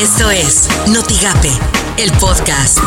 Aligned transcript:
Esto 0.00 0.30
es 0.30 0.68
Notigape, 0.94 1.48
el 2.00 2.12
podcast. 2.20 2.78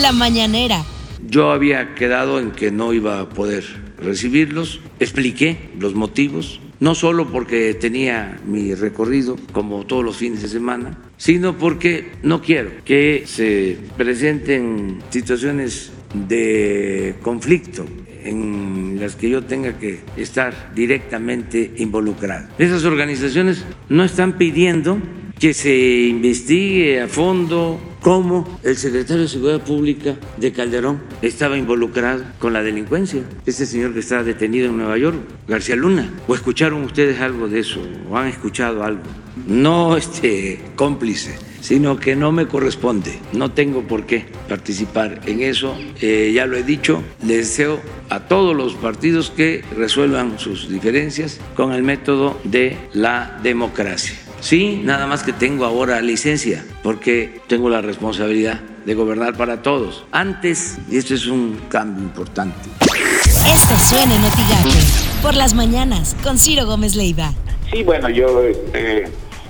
La 0.00 0.10
mañanera. 0.10 0.84
Yo 1.24 1.52
había 1.52 1.94
quedado 1.94 2.40
en 2.40 2.50
que 2.50 2.72
no 2.72 2.92
iba 2.92 3.20
a 3.20 3.28
poder 3.28 3.62
recibirlos, 4.02 4.80
expliqué 4.98 5.70
los 5.78 5.94
motivos, 5.94 6.60
no 6.80 6.96
solo 6.96 7.30
porque 7.30 7.74
tenía 7.74 8.40
mi 8.44 8.74
recorrido 8.74 9.36
como 9.52 9.86
todos 9.86 10.04
los 10.04 10.16
fines 10.16 10.42
de 10.42 10.48
semana, 10.48 10.98
sino 11.16 11.56
porque 11.58 12.10
no 12.24 12.42
quiero 12.42 12.70
que 12.84 13.22
se 13.26 13.78
presenten 13.96 14.98
situaciones 15.10 15.92
de 16.12 17.14
conflicto 17.22 17.86
en 18.24 18.96
las 19.00 19.14
que 19.14 19.30
yo 19.30 19.44
tenga 19.44 19.78
que 19.78 20.00
estar 20.16 20.72
directamente 20.74 21.74
involucrado. 21.76 22.48
Esas 22.58 22.84
organizaciones 22.84 23.64
no 23.88 24.02
están 24.02 24.38
pidiendo 24.38 24.98
que 25.44 25.52
se 25.52 26.06
investigue 26.06 27.02
a 27.02 27.06
fondo 27.06 27.78
cómo 28.00 28.58
el 28.62 28.78
secretario 28.78 29.24
de 29.24 29.28
Seguridad 29.28 29.62
Pública 29.62 30.16
de 30.38 30.52
Calderón 30.52 31.02
estaba 31.20 31.58
involucrado 31.58 32.24
con 32.38 32.54
la 32.54 32.62
delincuencia. 32.62 33.24
Este 33.44 33.66
señor 33.66 33.92
que 33.92 34.00
está 34.00 34.22
detenido 34.22 34.68
en 34.70 34.78
Nueva 34.78 34.96
York, 34.96 35.18
García 35.46 35.76
Luna. 35.76 36.10
¿O 36.28 36.34
escucharon 36.34 36.82
ustedes 36.82 37.20
algo 37.20 37.46
de 37.46 37.60
eso? 37.60 37.82
¿O 38.08 38.16
han 38.16 38.28
escuchado 38.28 38.84
algo? 38.84 39.02
No 39.46 39.98
este 39.98 40.62
cómplice 40.76 41.36
sino 41.60 41.98
que 41.98 42.14
no 42.14 42.30
me 42.30 42.46
corresponde. 42.46 43.18
No 43.32 43.50
tengo 43.52 43.82
por 43.84 44.04
qué 44.04 44.26
participar 44.50 45.22
en 45.24 45.40
eso. 45.40 45.74
Eh, 46.02 46.30
ya 46.34 46.44
lo 46.44 46.58
he 46.58 46.62
dicho, 46.62 47.02
les 47.26 47.38
deseo 47.38 47.80
a 48.10 48.28
todos 48.28 48.54
los 48.54 48.74
partidos 48.74 49.30
que 49.30 49.64
resuelvan 49.74 50.38
sus 50.38 50.68
diferencias 50.68 51.40
con 51.54 51.72
el 51.72 51.82
método 51.82 52.38
de 52.44 52.76
la 52.92 53.40
democracia. 53.42 54.23
Sí, 54.44 54.82
nada 54.84 55.06
más 55.06 55.22
que 55.22 55.32
tengo 55.32 55.64
ahora 55.64 56.02
licencia, 56.02 56.66
porque 56.82 57.40
tengo 57.46 57.70
la 57.70 57.80
responsabilidad 57.80 58.60
de 58.84 58.94
gobernar 58.94 59.38
para 59.38 59.62
todos. 59.62 60.04
Antes, 60.12 60.76
y 60.90 60.98
esto 60.98 61.14
es 61.14 61.26
un 61.26 61.62
cambio 61.70 62.04
importante. 62.04 62.54
Esto 62.82 63.74
suena 63.88 64.14
en 64.14 65.22
por 65.22 65.34
las 65.34 65.54
mañanas 65.54 66.14
con 66.22 66.38
Ciro 66.38 66.66
Gómez 66.66 66.94
Leiva. 66.94 67.32
Sí, 67.72 67.84
bueno, 67.84 68.10
yo 68.10 68.42
este, 68.42 69.04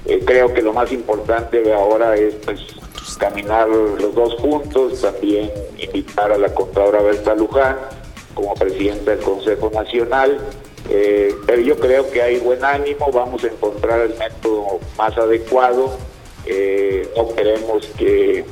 eh, 0.05 0.23
creo 0.25 0.55
que 0.55 0.62
lo 0.62 0.73
más 0.73 0.92
importante 0.92 1.73
ahora 1.73 2.14
es 2.14 2.36
pues, 2.45 2.61
caminar 3.19 3.67
los 3.69 4.14
dos 4.14 4.34
juntos, 4.34 5.01
también 5.01 5.51
invitar 5.77 6.31
a 6.31 6.39
la 6.39 6.55
contadora 6.55 7.03
Berta 7.03 7.34
Luján 7.34 7.79
como 8.34 8.55
presidenta 8.55 9.11
del 9.11 9.25
Consejo 9.25 9.73
Nacional 9.75 10.39
eh, 10.89 11.35
pero 11.47 11.63
yo 11.63 11.77
creo 11.77 12.11
que 12.11 12.21
hay 12.21 12.39
buen 12.39 12.63
ánimo, 12.65 13.11
vamos 13.13 13.43
a 13.45 13.49
encontrar 13.49 14.01
el 14.01 14.19
método 14.19 14.81
más 14.99 15.17
adecuado. 15.17 15.97
Eh, 16.47 17.09
no 17.17 17.35
queremos 17.35 17.87
que 17.97 18.45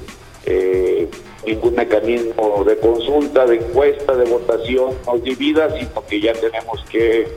eh, 0.46 1.08
ningún 1.46 1.74
mecanismo 1.74 2.64
de 2.64 2.78
consulta, 2.78 3.44
de 3.44 3.56
encuesta, 3.56 4.16
de 4.16 4.24
votación 4.24 4.94
nos 5.06 5.22
divida, 5.22 5.68
sino 5.78 6.06
que 6.06 6.20
ya 6.20 6.32
tenemos 6.32 6.82
que 6.90 7.28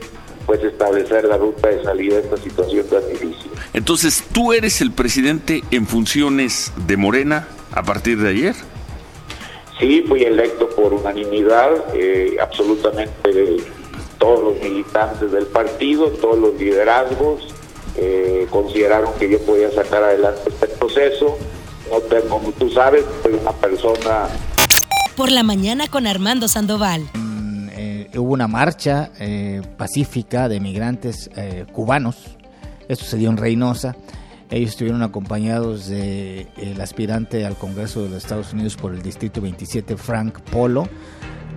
pues 0.45 0.63
establecer 0.63 1.25
la 1.25 1.37
ruta 1.37 1.69
de 1.69 1.83
salida 1.83 2.17
de 2.17 2.21
esta 2.21 2.37
situación 2.37 2.85
tan 2.87 3.01
difícil. 3.09 3.51
Entonces, 3.73 4.23
¿tú 4.31 4.53
eres 4.53 4.79
el 4.79 4.91
presidente 4.91 5.63
en 5.71 5.87
funciones 5.87 6.71
de 6.87 6.97
Morena 6.97 7.47
a 7.71 7.83
partir 7.83 8.19
de 8.19 8.29
ayer? 8.29 8.55
Sí, 9.79 10.05
fui 10.07 10.23
electo 10.23 10.69
por 10.69 10.93
unanimidad, 10.93 11.71
absolutamente 12.39 13.57
todos 14.25 14.43
los 14.43 14.63
militantes 14.63 15.31
del 15.31 15.45
partido, 15.45 16.09
todos 16.09 16.39
los 16.39 16.59
liderazgos, 16.59 17.53
eh, 17.95 18.47
consideraron 18.49 19.13
que 19.19 19.29
yo 19.29 19.39
podía 19.41 19.71
sacar 19.71 20.03
adelante 20.03 20.41
este 20.47 20.67
proceso. 20.67 21.37
No 21.91 21.99
tengo, 21.99 22.29
como 22.29 22.51
tú 22.53 22.71
sabes, 22.71 23.05
soy 23.21 23.33
una 23.33 23.51
persona... 23.51 24.27
Por 25.15 25.31
la 25.31 25.43
mañana 25.43 25.87
con 25.87 26.07
Armando 26.07 26.47
Sandoval. 26.47 27.03
Mm, 27.13 27.69
eh, 27.71 28.09
hubo 28.15 28.33
una 28.33 28.47
marcha 28.47 29.11
eh, 29.19 29.61
pacífica 29.77 30.49
de 30.49 30.59
migrantes 30.59 31.29
cubanos. 31.71 32.17
Esto 32.89 33.05
se 33.05 33.17
dio 33.17 33.29
en 33.29 33.37
Reynosa. 33.37 33.95
Ellos 34.49 34.71
estuvieron 34.71 35.03
acompañados 35.03 35.87
del 35.87 36.47
el 36.57 36.81
aspirante 36.81 37.45
al 37.45 37.55
Congreso 37.55 38.01
de 38.01 38.09
los 38.09 38.23
Estados 38.23 38.53
Unidos 38.53 38.75
por 38.75 38.93
el 38.93 39.03
Distrito 39.03 39.39
27, 39.39 39.97
Frank 39.97 40.39
Polo 40.39 40.87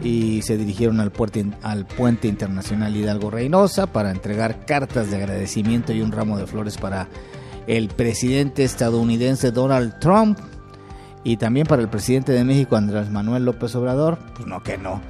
y 0.03 0.43
se 0.43 0.57
dirigieron 0.57 1.01
al, 1.01 1.11
puente, 1.11 1.47
al 1.63 1.87
puente 1.87 2.29
internacional 2.29 2.97
Hidalgo 2.97 3.31
Reynosa 3.31 3.87
para 3.87 4.11
entregar 4.11 4.65
cartas 4.65 5.11
de 5.11 5.17
agradecimiento 5.17 5.93
y 5.93 6.01
un 6.01 6.13
ramo 6.13 6.39
de 6.39 6.47
flores 6.47 6.77
para 6.79 7.09
el 7.67 7.89
presidente 7.89 8.65
estadounidense 8.65 9.51
Donald 9.51 9.99
Trump 10.01 10.39
y 11.25 11.37
también 11.37 11.67
para 11.67 11.83
el 11.83 11.89
presidente 11.89 12.33
de 12.33 12.45
México 12.45 12.77
Andrés 12.77 13.11
Manuel 13.11 13.45
López 13.45 13.75
Obrador. 13.75 14.19
Pues 14.35 14.47
no 14.47 14.63
que 14.63 14.79
no. 14.79 15.03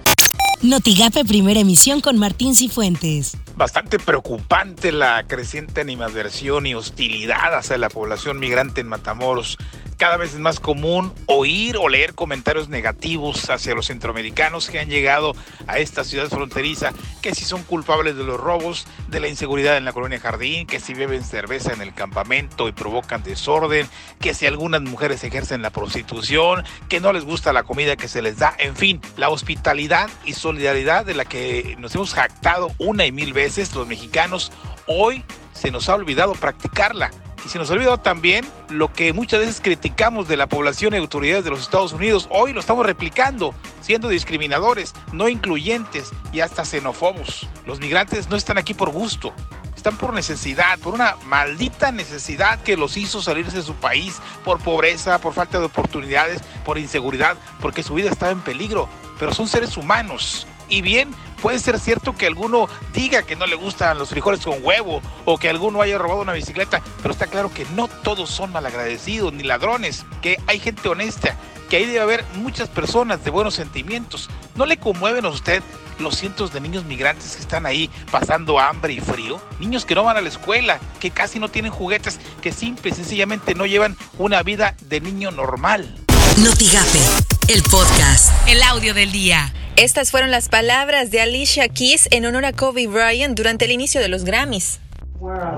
Notigape 0.61 1.25
Primera 1.25 1.61
Emisión 1.61 2.01
con 2.01 2.19
Martín 2.19 2.57
Cifuentes. 2.57 3.37
Bastante 3.57 4.01
preocupante 4.01 4.91
la 4.91 5.25
creciente 5.25 5.83
animadversión 5.83 6.67
y 6.67 6.75
hostilidad 6.75 7.55
hacia 7.57 7.79
la 7.79 7.89
población 7.89 8.41
migrante 8.41 8.81
en 8.81 8.89
Matamoros 8.89 9.57
cada 9.99 10.17
vez 10.17 10.33
es 10.33 10.39
más 10.39 10.61
común 10.61 11.13
oír 11.27 11.77
o 11.77 11.89
leer 11.89 12.15
comentarios 12.15 12.69
negativos 12.69 13.51
hacia 13.51 13.75
los 13.75 13.87
centroamericanos 13.87 14.71
que 14.71 14.79
han 14.79 14.89
llegado 14.89 15.35
a 15.67 15.79
esta 15.79 16.05
ciudad 16.05 16.29
fronteriza, 16.29 16.93
que 17.21 17.35
si 17.35 17.45
son 17.45 17.65
culpables 17.65 18.17
de 18.17 18.23
los 18.23 18.39
robos, 18.39 18.87
de 19.09 19.19
la 19.19 19.27
inseguridad 19.27 19.77
en 19.77 19.85
la 19.85 19.93
colonia 19.93 20.21
Jardín, 20.21 20.67
que 20.67 20.79
si 20.79 20.95
beben 20.95 21.25
cerveza 21.25 21.73
en 21.73 21.83
el 21.83 21.93
campamento 21.93 22.69
y 22.69 22.73
provocan 22.73 23.25
desorden, 23.25 23.89
que 24.21 24.35
si 24.35 24.47
algunas 24.47 24.83
mujeres 24.83 25.25
ejercen 25.25 25.63
la 25.63 25.71
prostitución, 25.71 26.65
que 26.89 27.01
no 27.01 27.13
les 27.13 27.25
gusta 27.25 27.53
la 27.53 27.65
comida 27.65 27.97
que 27.97 28.07
se 28.07 28.23
les 28.23 28.39
da, 28.39 28.55
en 28.59 28.77
fin, 28.77 29.01
la 29.17 29.31
hospitalidad 29.31 30.09
y 30.25 30.35
solidaridad 30.35 31.05
de 31.07 31.15
la 31.15 31.25
que 31.25 31.77
nos 31.81 31.95
hemos 31.97 32.15
jactado 32.15 32.71
una 32.79 33.05
y 33.05 33.11
mil 33.11 33.33
veces 33.33 33.75
los 33.75 33.89
mexicanos, 33.89 34.53
hoy 34.87 35.25
se 35.53 35.73
nos 35.73 35.89
ha 35.89 35.97
olvidado 35.97 36.35
practicarla 36.35 37.11
y 37.45 37.49
se 37.49 37.59
nos 37.59 37.71
ha 37.71 37.75
olvidado 37.75 37.99
también 37.99 38.45
lo 38.69 38.93
que 38.93 39.13
muchas 39.13 39.41
veces 39.41 39.61
criticamos 39.63 40.29
de 40.29 40.37
la 40.37 40.47
población 40.47 40.95
y 40.95 40.97
autoridades 40.97 41.45
de 41.45 41.51
los 41.51 41.61
Estados 41.61 41.93
Unidos. 41.93 42.29
Hoy 42.31 42.53
lo 42.53 42.61
estamos 42.61 42.85
replicando, 42.85 43.55
siendo 43.81 44.09
discriminadores, 44.09 44.95
no 45.13 45.29
incluyentes 45.29 46.11
y 46.33 46.41
hasta 46.41 46.65
xenófobos. 46.65 47.49
Los 47.67 47.81
migrantes 47.81 48.29
no 48.29 48.37
están 48.37 48.59
aquí 48.59 48.75
por 48.75 48.91
gusto, 48.91 49.33
están 49.77 49.97
por 49.97 50.13
necesidad, 50.13 50.79
por 50.81 50.95
una 50.95 51.17
maldita 51.27 51.93
necesidad 51.93 52.61
que 52.63 52.77
los 52.77 52.97
hizo 52.97 53.23
salirse 53.23 53.59
de 53.59 53.63
su 53.63 53.75
país, 53.75 54.21
por 54.45 54.59
pobreza, 54.59 55.21
por 55.21 55.33
falta 55.33 55.59
de 55.59 55.67
oportunidades, 55.67 56.43
por 56.65 56.79
inseguridad, 56.79 57.37
porque 57.61 57.83
su 57.83 57.95
vida 57.95 58.11
estaba 58.11 58.33
en 58.33 58.41
peligro. 58.41 58.89
Pero 59.19 59.33
son 59.33 59.49
seres 59.49 59.77
humanos. 59.77 60.47
Y 60.69 60.83
bien, 60.83 61.15
puede 61.41 61.59
ser 61.59 61.79
cierto 61.79 62.15
que 62.15 62.27
alguno 62.27 62.69
diga 62.93 63.23
que 63.23 63.37
no 63.37 63.47
le 63.47 63.57
gustan 63.57 63.99
los 63.99 64.11
frijoles 64.11 64.45
con 64.45 64.59
huevo 64.63 65.01
o 65.25 65.39
que 65.39 65.49
alguno 65.49 65.81
haya 65.81 65.99
robado 65.99 66.23
una 66.23 66.33
bicicleta, 66.33 66.83
pero 67.03 67.13
está 67.13 67.27
claro 67.27 67.53
que 67.53 67.65
no 67.75 67.89
todos 67.89 68.31
son 68.31 68.53
malagradecidos 68.53 69.33
ni 69.33 69.45
ladrones, 69.45 70.05
que 70.21 70.39
hay 70.47 70.59
gente 70.59 70.89
honesta, 70.89 71.37
que 71.69 71.77
ahí 71.77 71.87
debe 71.87 72.01
haber 72.01 72.25
muchas 72.35 72.69
personas 72.69 73.25
de 73.25 73.31
buenos 73.31 73.55
sentimientos. 73.55 74.29
¿No 74.55 74.67
le 74.67 74.79
conmueven 74.79 75.25
a 75.25 75.29
usted 75.29 75.63
los 75.99 76.17
cientos 76.17 76.53
de 76.53 76.61
niños 76.61 76.85
migrantes 76.85 77.37
que 77.37 77.43
están 77.43 77.67
ahí 77.67 77.91
pasando 78.11 78.59
hambre 78.59 78.95
y 78.95 79.01
frío? 79.01 79.41
Niños 79.59 79.85
que 79.85 79.95
no 79.95 80.05
van 80.05 80.17
a 80.17 80.21
la 80.21 80.29
escuela, 80.29 80.81
que 81.01 81.11
casi 81.11 81.39
no 81.39 81.49
tienen 81.49 81.73
juguetes, 81.73 82.19
que 82.43 82.53
simple 82.53 82.91
y 82.91 82.95
sencillamente 82.95 83.55
no 83.55 83.67
llevan 83.67 83.97
una 84.19 84.43
vida 84.43 84.75
de 84.83 85.01
niño 85.01 85.31
normal. 85.31 85.95
Notigape, 86.39 87.01
el 87.49 87.63
podcast. 87.65 88.33
El 88.49 88.63
audio 88.63 88.95
del 88.95 89.13
día. 89.13 89.53
Estas 89.81 90.11
fueron 90.11 90.33
las 90.33 90.49
palabras 90.49 91.13
de 91.13 91.21
Alicia 91.21 91.69
Keys 91.69 92.09
en 92.11 92.27
honor 92.27 92.45
a 92.47 92.53
Kobe 92.53 92.89
Bryant 92.89 93.37
durante 93.37 93.65
el 93.65 93.71
inicio 93.71 94.01
de 94.01 94.09
los 94.09 94.25
Grammys. 94.25 94.81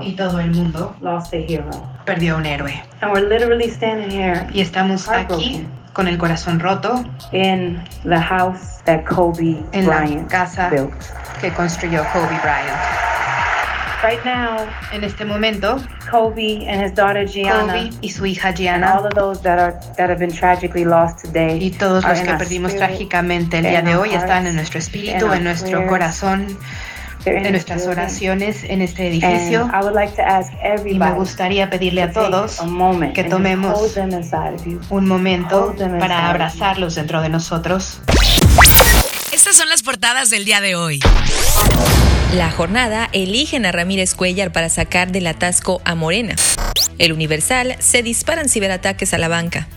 Y 0.01 0.11
todo 0.11 0.39
el 0.39 0.51
mundo 0.51 0.95
perdió 2.05 2.37
un 2.37 2.45
héroe. 2.45 2.83
Y 4.53 4.61
estamos 4.61 5.09
aquí 5.09 5.65
con 5.93 6.07
el 6.07 6.19
corazón 6.19 6.59
roto 6.59 7.03
en 7.31 7.83
la 8.03 8.21
casa 10.27 10.69
que 11.41 11.51
construyó 11.53 12.03
Kobe 12.13 12.39
Bryant. 12.43 13.10
Right 14.03 14.23
now, 14.25 14.67
en 14.91 15.03
este 15.03 15.25
momento, 15.25 15.77
Kobe 16.09 16.67
and 16.67 16.83
his 16.83 16.91
daughter 16.95 17.23
Gianna, 17.23 17.73
Kobe 17.73 17.89
y 18.01 18.09
su 18.09 18.25
hija 18.25 18.51
Gianna, 18.51 18.97
all 18.97 19.05
of 19.05 19.13
those 19.13 19.41
that 19.43 19.59
are 19.59 19.79
that 19.95 20.09
have 20.09 20.17
been 20.17 20.31
tragically 20.31 20.85
lost 20.85 21.23
today, 21.23 21.63
y 21.63 21.69
todos 21.69 22.03
los 22.03 22.19
que 22.21 22.33
perdimos 22.33 22.75
trágicamente 22.75 23.59
el 23.59 23.65
día 23.65 23.81
de 23.83 23.95
hoy 23.95 24.15
están 24.15 24.47
en 24.47 24.55
nuestro 24.55 24.79
espíritu, 24.79 25.31
en 25.31 25.43
nuestro 25.43 25.85
corazón, 25.85 26.57
en 27.25 27.51
nuestras 27.51 27.85
oraciones 27.85 28.63
en 28.63 28.81
este 28.81 29.07
edificio. 29.07 29.69
y 30.85 30.97
me 30.97 31.11
gustaría 31.11 31.69
pedirle 31.69 32.01
a 32.01 32.11
todos 32.11 32.59
que 33.13 33.23
tomemos 33.23 33.95
un 34.89 35.07
momento 35.07 35.75
para 35.99 36.27
abrazarlos 36.27 36.95
dentro 36.95 37.21
de 37.21 37.29
nosotros. 37.29 38.01
Portadas 39.83 40.29
del 40.29 40.45
día 40.45 40.61
de 40.61 40.75
hoy. 40.75 40.99
La 42.33 42.51
jornada 42.51 43.09
eligen 43.13 43.65
a 43.65 43.71
Ramírez 43.71 44.13
Cuellar 44.13 44.51
para 44.51 44.69
sacar 44.69 45.11
del 45.11 45.27
atasco 45.27 45.81
a 45.85 45.95
Morena. 45.95 46.35
El 46.97 47.13
Universal 47.13 47.75
se 47.79 48.03
disparan 48.03 48.49
ciberataques 48.49 49.13
a 49.13 49.17
la 49.17 49.27
banca. 49.27 49.67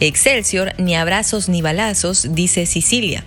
Excelsior, 0.00 0.74
ni 0.78 0.96
abrazos 0.96 1.48
ni 1.48 1.62
balazos, 1.62 2.34
dice 2.34 2.66
Sicilia. 2.66 3.24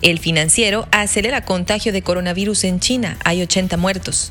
El 0.00 0.18
financiero 0.18 0.88
acelera 0.90 1.44
contagio 1.44 1.92
de 1.92 2.02
coronavirus 2.02 2.64
en 2.64 2.80
China, 2.80 3.16
hay 3.24 3.42
80 3.42 3.76
muertos. 3.76 4.30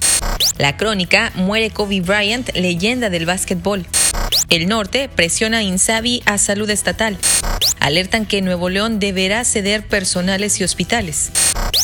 La 0.57 0.75
crónica, 0.75 1.31
muere 1.36 1.69
Kobe 1.69 2.01
Bryant, 2.01 2.50
leyenda 2.56 3.10
del 3.10 3.25
básquetbol. 3.25 3.86
El 4.50 4.68
norte 4.68 5.07
presiona 5.07 5.60
a 5.60 5.63
Insabi 5.63 6.24
a 6.25 6.38
salud 6.38 6.69
estatal. 6.69 7.18
Alertan 7.80 8.25
que 8.25 8.42
Nuevo 8.42 8.69
León 8.69 9.00
deberá 9.00 9.44
ceder 9.44 9.84
personales 9.86 10.60
y 10.60 10.63
hospitales. 10.63 11.31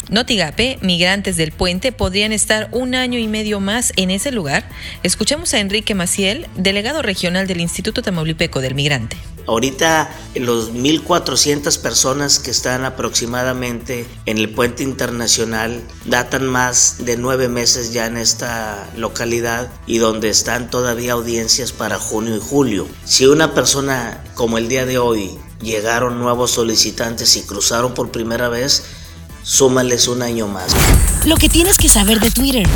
Notigape, 0.10 0.80
migrantes 0.82 1.38
del 1.38 1.52
puente 1.52 1.92
podrían 1.92 2.32
estar 2.32 2.70
un 2.72 2.96
año 2.96 3.20
y 3.20 3.28
medio 3.28 3.60
más 3.60 3.94
en 3.96 4.12
ese 4.12 4.32
lugar. 4.32 4.68
Escuchamos 5.04 5.54
a 5.54 5.60
Enrique 5.60 5.96
Maciel, 5.96 6.48
delegado 6.56 7.02
regional 7.02 7.48
del 7.48 7.62
Instituto 7.62 8.02
Tamaulipeco 8.02 8.62
del 8.62 8.76
Migrante. 8.76 9.18
Ahorita 9.48 10.14
los 10.36 10.74
1.400 10.74 11.80
personas 11.80 12.40
que 12.40 12.52
están 12.52 12.84
aproximadamente 12.84 14.06
en 14.26 14.40
el 14.40 14.50
puente 14.50 14.84
internacional 14.84 15.82
datan 16.06 16.48
más 16.48 17.06
de 17.06 17.16
nueve 17.16 17.48
meses 17.48 17.94
ya 17.94 18.08
en 18.08 18.18
esta 18.18 18.90
localidad 18.98 19.70
y 19.86 20.00
donde 20.00 20.30
están 20.30 20.70
todavía 20.70 21.14
audiencias 21.14 21.72
para 21.72 21.98
junio 21.98 22.36
y 22.36 22.42
julio. 22.42 22.88
Si 23.06 23.26
una 23.26 23.54
persona 23.54 24.22
como 24.36 24.58
el 24.58 24.68
día 24.68 24.86
de 24.86 24.98
hoy 24.98 25.40
llegaron 25.62 26.20
nuevos 26.20 26.52
solicitantes 26.52 27.36
y 27.38 27.44
cruzaron 27.44 27.94
por 27.94 28.12
primera 28.12 28.50
vez, 28.50 28.84
súmales 29.44 30.08
un 30.08 30.22
año 30.22 30.48
más. 30.48 30.76
Lo 31.26 31.36
que 31.36 31.50
tienes 31.50 31.78
que 31.78 31.90
saber 31.90 32.20
de 32.20 32.32
Twitter. 32.32 32.68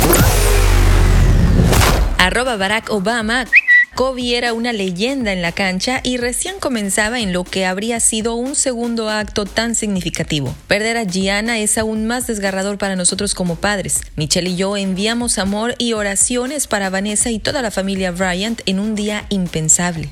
Arroba 2.18 2.56
Barack 2.56 2.90
Obama 2.90 3.46
Kobe 3.94 4.38
era 4.38 4.54
una 4.54 4.72
leyenda 4.72 5.32
en 5.32 5.42
la 5.42 5.52
cancha 5.52 6.00
y 6.02 6.16
recién 6.16 6.58
comenzaba 6.60 7.20
en 7.20 7.34
lo 7.34 7.44
que 7.44 7.66
habría 7.66 8.00
sido 8.00 8.34
un 8.36 8.54
segundo 8.54 9.10
acto 9.10 9.44
tan 9.44 9.74
significativo. 9.74 10.54
Perder 10.66 10.96
a 10.96 11.04
Gianna 11.04 11.58
es 11.58 11.76
aún 11.76 12.06
más 12.06 12.26
desgarrador 12.26 12.78
para 12.78 12.96
nosotros 12.96 13.34
como 13.34 13.56
padres. 13.56 14.00
Michelle 14.16 14.48
y 14.48 14.56
yo 14.56 14.78
enviamos 14.78 15.38
amor 15.38 15.74
y 15.76 15.92
oraciones 15.92 16.68
para 16.68 16.88
Vanessa 16.88 17.30
y 17.30 17.38
toda 17.38 17.60
la 17.60 17.70
familia 17.70 18.12
Bryant 18.12 18.62
en 18.64 18.80
un 18.80 18.94
día 18.94 19.26
impensable. 19.28 20.10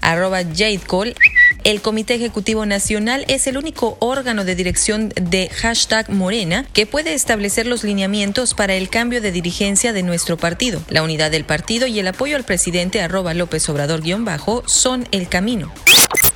Arroba 0.00 0.42
Jade 0.42 0.80
Cole 0.84 1.14
el 1.64 1.80
Comité 1.80 2.14
Ejecutivo 2.14 2.66
Nacional 2.66 3.24
es 3.28 3.46
el 3.46 3.56
único 3.56 3.96
órgano 4.00 4.44
de 4.44 4.54
dirección 4.54 5.10
de 5.10 5.48
hashtag 5.48 6.10
Morena 6.10 6.66
que 6.72 6.86
puede 6.86 7.14
establecer 7.14 7.66
los 7.66 7.84
lineamientos 7.84 8.54
para 8.54 8.74
el 8.74 8.88
cambio 8.88 9.20
de 9.20 9.32
dirigencia 9.32 9.92
de 9.92 10.02
nuestro 10.02 10.36
partido. 10.36 10.82
La 10.88 11.02
unidad 11.02 11.30
del 11.30 11.44
partido 11.44 11.86
y 11.86 11.98
el 11.98 12.08
apoyo 12.08 12.36
al 12.36 12.44
presidente 12.44 13.00
arroba 13.00 13.34
López 13.34 13.68
Obrador-bajo 13.68 14.62
son 14.66 15.06
el 15.12 15.28
camino. 15.28 15.72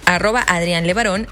Arroba 0.05 0.45
Adrián 0.47 0.87
Levarón 0.87 1.27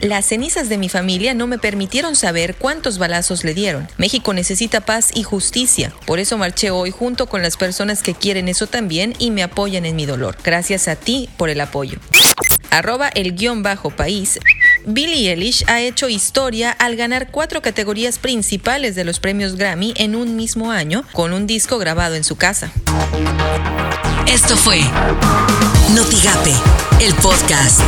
las 0.00 0.24
cenizas 0.24 0.70
de 0.70 0.78
mi 0.78 0.88
familia 0.88 1.34
no 1.34 1.46
me 1.46 1.58
permitieron 1.58 2.16
saber 2.16 2.54
cuántos 2.54 2.96
balazos 2.96 3.44
le 3.44 3.52
dieron. 3.52 3.86
México 3.98 4.32
necesita 4.32 4.80
paz 4.80 5.10
y 5.14 5.24
justicia. 5.24 5.92
Por 6.06 6.18
eso 6.18 6.38
marché 6.38 6.70
hoy 6.70 6.90
junto 6.90 7.26
con 7.26 7.42
las 7.42 7.58
personas 7.58 8.02
que 8.02 8.14
quieren 8.14 8.48
eso 8.48 8.66
también 8.66 9.14
y 9.18 9.30
me 9.30 9.42
apoyan 9.42 9.84
en 9.84 9.96
mi 9.96 10.06
dolor. 10.06 10.38
Gracias 10.42 10.88
a 10.88 10.96
ti 10.96 11.28
por 11.36 11.50
el 11.50 11.60
apoyo 11.60 11.98
arroba 12.70 13.08
el 13.08 13.34
guion 13.34 13.62
bajo 13.62 13.90
país, 13.90 14.38
Billie 14.86 15.30
Eilish 15.30 15.64
ha 15.68 15.80
hecho 15.80 16.08
historia 16.08 16.70
al 16.70 16.96
ganar 16.96 17.30
cuatro 17.30 17.62
categorías 17.62 18.18
principales 18.18 18.94
de 18.94 19.04
los 19.04 19.20
premios 19.20 19.56
Grammy 19.56 19.94
en 19.96 20.14
un 20.14 20.36
mismo 20.36 20.70
año 20.70 21.04
con 21.12 21.32
un 21.32 21.46
disco 21.46 21.78
grabado 21.78 22.14
en 22.14 22.24
su 22.24 22.36
casa. 22.36 22.72
Esto 24.26 24.56
fue 24.56 24.80
Notigape, 25.94 26.54
el 27.00 27.14
podcast. 27.14 27.80